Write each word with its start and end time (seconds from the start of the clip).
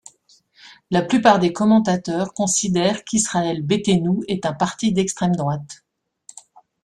La 0.89 1.03
plupart 1.03 1.37
des 1.37 1.53
commentateurs 1.53 2.33
considèrent 2.33 3.03
qu’Israel 3.03 3.61
Beytenou 3.61 4.23
est 4.27 4.47
un 4.47 4.53
parti 4.53 4.91
d’extrême 4.91 5.35
droite. 5.35 5.85